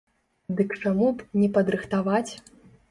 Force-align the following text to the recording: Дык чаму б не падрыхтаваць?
Дык 0.61 0.69
чаму 0.85 1.11
б 1.21 1.29
не 1.43 1.51
падрыхтаваць? 1.59 2.29